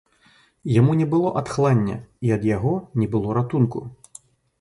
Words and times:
Яму 0.75 0.93
не 1.01 1.05
было 1.11 1.33
адхлання, 1.41 1.97
і 2.29 2.33
ад 2.37 2.47
яго 2.55 2.73
не 3.03 3.07
было 3.17 3.37
ратунку. 3.39 3.83